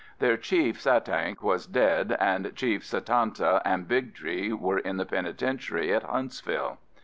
Their 0.17 0.35
Chief 0.35 0.79
Satank 0.79 1.43
was 1.43 1.67
dead 1.67 2.17
and 2.19 2.55
Chiefs 2.55 2.87
Satanta 2.87 3.61
and 3.63 3.87
Big 3.87 4.15
Tree 4.15 4.51
were 4.51 4.79
in 4.79 4.97
the 4.97 5.05
penitentiary 5.05 5.93
at 5.93 6.01
Huntsville. 6.01 6.79